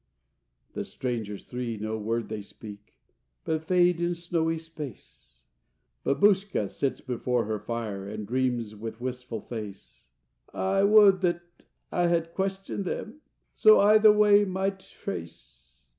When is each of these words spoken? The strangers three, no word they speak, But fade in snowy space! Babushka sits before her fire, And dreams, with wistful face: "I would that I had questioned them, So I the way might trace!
The 0.73 0.83
strangers 0.83 1.45
three, 1.47 1.77
no 1.77 1.95
word 1.95 2.27
they 2.27 2.41
speak, 2.41 2.93
But 3.43 3.65
fade 3.65 4.01
in 4.01 4.15
snowy 4.15 4.57
space! 4.57 5.43
Babushka 6.03 6.69
sits 6.71 7.01
before 7.01 7.45
her 7.45 7.59
fire, 7.59 8.07
And 8.07 8.25
dreams, 8.25 8.75
with 8.75 8.99
wistful 8.99 9.41
face: 9.41 10.07
"I 10.55 10.81
would 10.81 11.21
that 11.21 11.43
I 11.91 12.07
had 12.07 12.33
questioned 12.33 12.85
them, 12.85 13.21
So 13.53 13.79
I 13.79 13.99
the 13.99 14.11
way 14.11 14.43
might 14.43 14.79
trace! 14.79 15.87